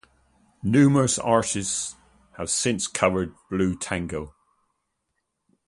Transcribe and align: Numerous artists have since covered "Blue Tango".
Numerous 0.63 1.19
artists 1.19 1.95
have 2.35 2.49
since 2.49 2.87
covered 2.87 3.35
"Blue 3.51 3.77
Tango". 3.77 4.33